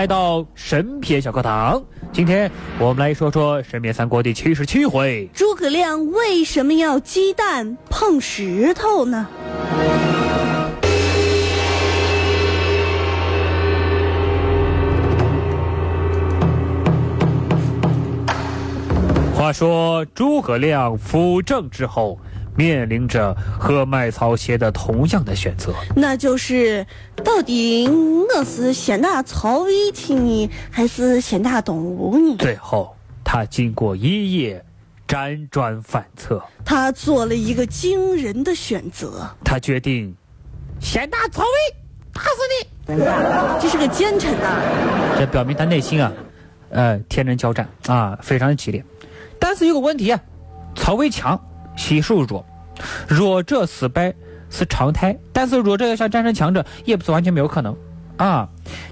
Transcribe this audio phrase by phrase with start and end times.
[0.00, 9.28] 来到神篇小课堂，今天我们来说说神篇三国第七十七回：诸葛亮为什么要鸡蛋碰石头呢？
[19.34, 22.18] 话说诸葛亮辅政之后。
[22.56, 26.86] 面临着和卖草鞋的同样的选择，那就是
[27.24, 32.36] 到底我是先打曹魏去呢，还是先打东吴呢？
[32.38, 34.64] 最后，他经过一夜
[35.06, 39.28] 辗转反侧，他做了一个惊人的选择。
[39.44, 40.14] 他决定
[40.80, 41.48] 先打曹魏，
[42.12, 42.68] 打死你！
[43.60, 44.60] 这是个奸臣呐！
[45.18, 46.12] 这表明他内心啊，
[46.70, 48.84] 呃，天人交战啊，非常的激烈。
[49.38, 50.20] 但是有个问题啊，
[50.74, 51.40] 曹魏强，
[51.80, 52.44] 西蜀弱。
[53.08, 54.14] 弱者失败
[54.50, 57.74] 是常态，但是弱者要想战胜强者，也不是完全没有可能
[58.18, 58.46] 啊。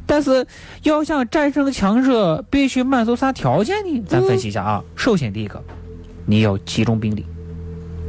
[0.06, 0.46] 但是
[0.82, 4.02] 要想战胜强者，必须满足啥条件呢？
[4.08, 4.82] 咱分析一下啊。
[4.96, 5.62] 首先，第一个，
[6.24, 7.26] 你要集中兵力，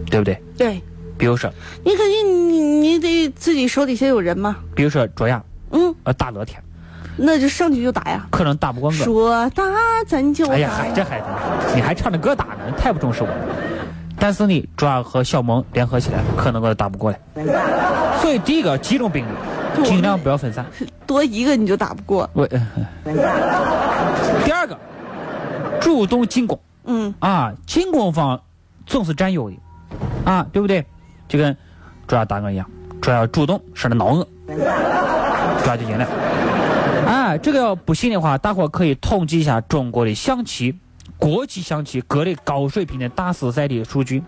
[0.10, 0.42] 对不对？
[0.58, 0.82] 对。
[1.18, 1.52] 比如说，
[1.84, 4.56] 你肯定你你得自己手底下有人嘛。
[4.74, 6.64] 比如说卓雅，嗯，呃，大乐天，
[7.18, 8.26] 那就上去就打呀。
[8.32, 8.94] 可能打不过我。
[8.94, 9.64] 说打
[10.08, 10.54] 咱就打。
[10.54, 11.28] 哎呀，这孩子，
[11.76, 13.36] 你还唱着歌打呢，太不重视我了。
[14.20, 17.20] 但是呢，主要和小萌联合起来，可能我打不过来。
[18.22, 20.66] 所以第一个集中兵力，尽量不要分散。
[21.08, 22.30] 多一个你就打不过。
[22.34, 22.46] 我。
[24.44, 24.78] 第二个，
[25.80, 26.60] 主动进攻。
[26.84, 27.14] 嗯。
[27.20, 28.40] 啊，进攻方
[28.86, 29.56] 总是占优的，
[30.26, 30.86] 啊，对不对？
[31.28, 31.56] 就跟
[32.08, 32.70] 主要打我一样，
[33.02, 36.06] 主要主动上来挠我，主要就赢了。
[37.08, 40.78] 啊，这个要不信的话，大伙可以统计一下中国的象棋。
[41.18, 44.24] 国际象棋各类高水平的大师赛的数据，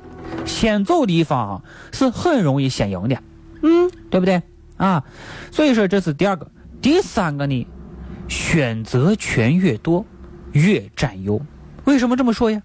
[0.45, 3.21] 先走的一方是很容易先赢的，
[3.61, 4.41] 嗯，对不对
[4.77, 5.03] 啊？
[5.51, 6.49] 所以说这是第二个，
[6.81, 7.67] 第三个呢，
[8.27, 10.05] 选择权越多
[10.51, 11.41] 越占优。
[11.85, 12.61] 为什么这么说呀？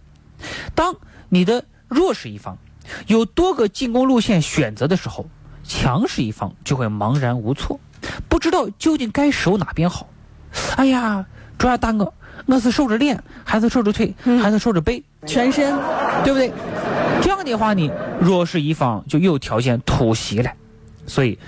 [0.74, 0.94] 当
[1.28, 2.58] 你的弱势一方
[3.06, 5.28] 有多个进攻路线选择的时候，
[5.64, 7.80] 强势一方就会茫然无措，
[8.28, 10.08] 不知道究竟该守哪边好。
[10.76, 11.26] 哎呀，
[11.58, 12.12] 主要大哥。
[12.44, 15.74] 我是受着脸，还是受着腿，还是受着背，全身，
[16.22, 16.52] 对不对？
[17.22, 20.50] 这样的话呢，弱势一方就有条件突袭了。
[21.06, 21.38] 所以，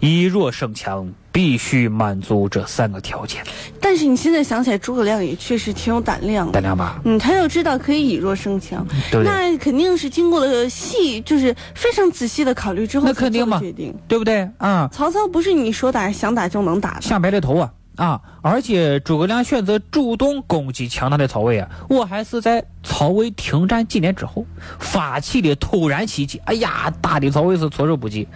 [0.00, 3.42] 以弱胜强必须满足这三个条件。
[3.80, 7.00] 但是你现在想起来，诸葛亮也确实挺有胆量，胆量吧？
[7.04, 8.86] 嗯，他又知道可以以弱胜强，
[9.24, 14.88] 那肯定是经过了细，就是非常仔细的考虑之后那肯定嘛，决定，对不对啊？
[14.92, 17.72] 曹操不是你说打想打就能打的，想白了头啊！
[17.96, 18.20] 啊！
[18.42, 24.44] 而且诸葛亮选择主动攻击强大的曹魏啊，我还是在曹魏停战几年之后
[24.78, 26.40] 发起的突然袭击。
[26.44, 28.26] 哎呀，打的曹魏是措手不及。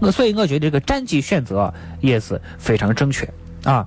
[0.00, 3.28] 我所以我觉得这个战机选择也是非常正确
[3.64, 3.86] 啊。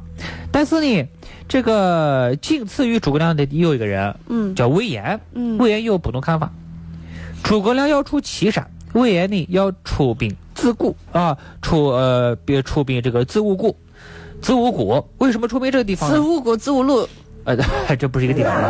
[0.51, 1.07] 但是呢，
[1.47, 6.51] 这个仅次于诸葛亮的有一个人，嗯，叫魏延，嗯，魏延有不同看法。
[7.43, 13.75] 诸葛亮要出祁山，魏延呢要出兵自固啊，出呃别出兵这个自五谷。
[14.41, 16.09] 子午谷为什么出名这个地方？
[16.09, 17.07] 子午谷、子午路，
[17.43, 17.55] 呃，
[17.97, 18.69] 这不是一个地方吗？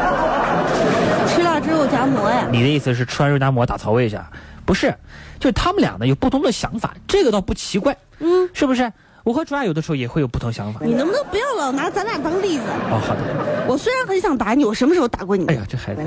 [1.28, 2.48] 吃了之后夹馍呀？
[2.52, 4.18] 你的意思是吃完肉夹馍打曹魏去？
[4.66, 4.94] 不是，
[5.40, 8.92] 就是他们俩呢有不同的想法，这个倒不奇怪，嗯，是不是？
[9.24, 10.80] 我和朱亚有的时候也会有不同想法。
[10.84, 12.64] 你能不能不要老拿咱俩当例子？
[12.90, 13.22] 哦，好的。
[13.68, 15.46] 我虽然很想打你，我什么时候打过你？
[15.48, 16.02] 哎呀，这孩子。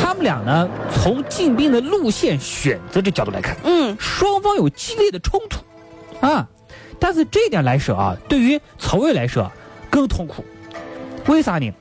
[0.00, 5.60] 他们俩呢，从进兵的路线选择这角度来看，嗯，双方有激烈的冲突，
[6.24, 6.46] 啊。
[6.98, 9.50] 但是这一点来说啊，对于曹魏来说
[9.88, 10.44] 更痛苦，
[11.26, 11.72] 为啥呢？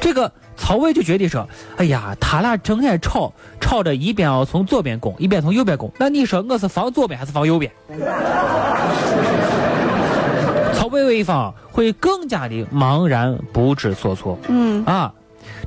[0.00, 7.70] 这个曹魏就觉得说，哎呀，他俩整天吵，吵着一边要从左边攻，一边从右边攻，那你说我是防左边还是防右边？
[10.74, 14.38] 曹魏魏方会更加的茫然不知所措。
[14.48, 15.12] 嗯啊，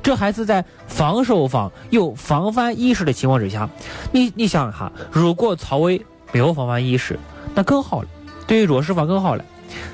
[0.02, 3.68] 这还是在防守方有防范意识的情况之下。
[4.12, 7.18] 你你想一下，如果曹魏没有防范意识，
[7.54, 8.08] 那更好了，
[8.46, 9.44] 对于弱势方更好了。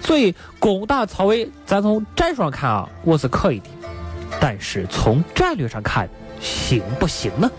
[0.03, 3.69] 所以攻打曹魏，咱从战术上看啊，我是可以的，
[4.41, 6.09] 但是从战略上看，
[6.41, 7.51] 行不行呢？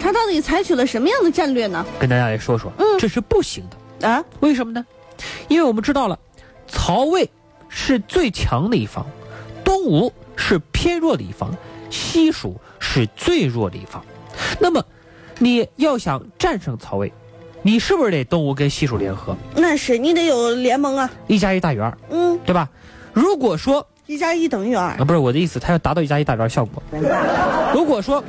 [0.00, 1.84] 他到底采取了什么样的战略呢？
[1.98, 4.08] 跟大家来说说，嗯这是不行的。
[4.08, 4.84] 啊，为什么呢？
[5.48, 6.18] 因为我们知道了，
[6.66, 7.28] 曹魏
[7.68, 9.04] 是最强的一方，
[9.64, 11.54] 东吴是偏弱的一方，
[11.90, 14.04] 西蜀是最弱的一方。
[14.60, 14.84] 那么，
[15.38, 17.12] 你要想战胜曹魏，
[17.62, 21.10] 你是不是得东吴跟西蜀联合，那是你得有联盟啊。
[21.26, 22.68] 一加一大于二，嗯，对吧？
[23.12, 25.04] 如果说一加一等于二啊，。
[25.04, 26.82] 不是我的意思，他要达到一加一大于二效果。
[27.74, 28.22] 如果说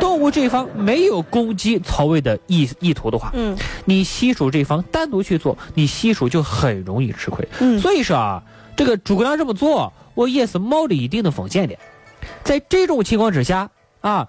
[0.00, 7.46] 东吴这一方没有攻击曹魏的意意图的话，嗯你西蜀这一方单独去做，你西蜀就很容易吃亏。
[7.60, 8.42] 嗯所以说啊，
[8.76, 11.76] 这个诸葛亮这么做，我也是冒着一定的风险的。
[12.44, 13.68] 在这种情况之下
[14.00, 14.28] 啊，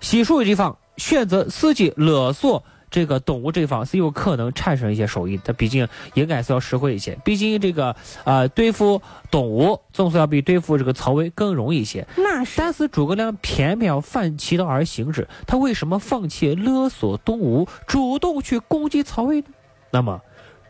[0.00, 2.62] 西蜀这方选择伺机勒索
[2.96, 7.14] 这个东吴这方是有可能产生一些收益的，毕竟应该是要实惠一些。
[7.22, 7.94] 毕竟这个
[8.24, 12.06] 呃对付东吴总是要比对付这个曹魏更容易一些。
[12.16, 19.48] 那是但是诸葛亮偏偏要反其道而行之，他为什么放弃勒索东吴，主动去攻击曹魏呢？
[19.90, 20.18] 那么，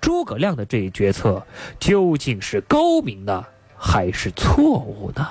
[0.00, 1.46] 诸葛亮的这一决策
[1.78, 3.46] 究竟是高明的，
[3.76, 5.28] 还是错误呢？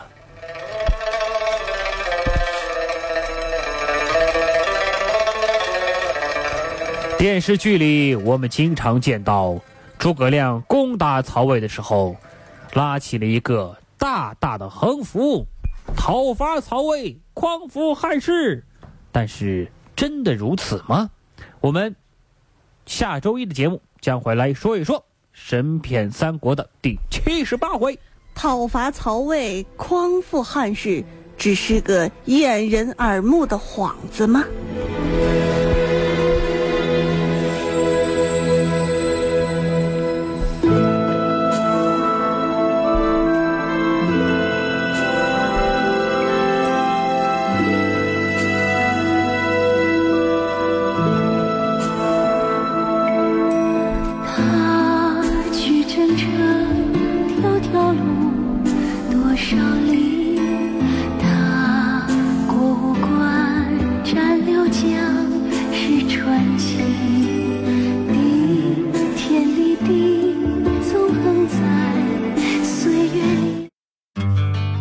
[7.17, 9.57] 电视剧里，我们经常见到
[9.97, 12.15] 诸葛亮攻打曹魏的时候，
[12.73, 15.47] 拉起了一个大大的横幅，
[15.95, 18.63] 讨伐曹魏，匡扶汉室。
[19.11, 21.09] 但是，真的如此吗？
[21.61, 21.95] 我们
[22.85, 24.99] 下周一的节目将会来说一说
[25.31, 27.97] 《神骗三国》的第七十八回。
[28.35, 31.03] 讨伐曹魏、匡扶汉室，
[31.37, 34.43] 只是个掩人耳目的幌子吗？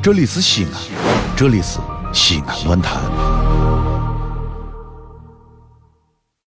[0.03, 0.71] 这里是西安，
[1.35, 1.79] 这里是
[2.13, 3.34] 西安论坛。